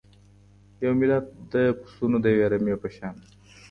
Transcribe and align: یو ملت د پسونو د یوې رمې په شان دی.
یو 0.83 0.93
ملت 0.99 1.25
د 1.53 1.55
پسونو 1.81 2.17
د 2.21 2.25
یوې 2.33 2.45
رمې 2.51 2.75
په 2.81 2.87
شان 2.95 3.13
دی. 3.21 3.29